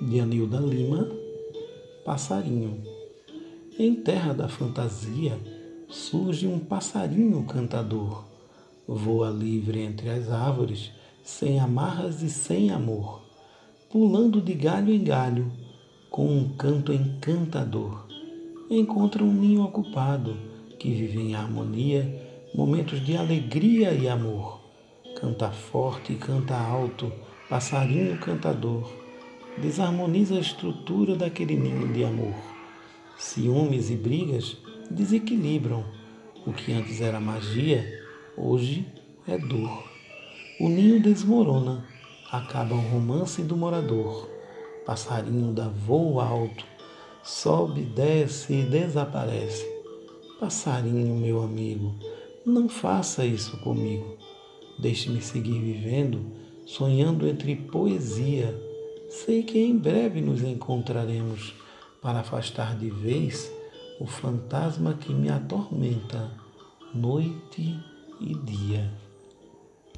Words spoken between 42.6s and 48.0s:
o romance do morador. Passarinho dá voo alto, sobe,